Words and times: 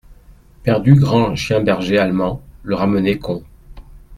Perdu 0.63 0.95
grand 0.95 1.35
chien 1.35 1.61
berger 1.61 1.99
allemand, 1.99 2.41
le 2.63 2.73
ramener 2.73 3.19
con. 3.19 3.43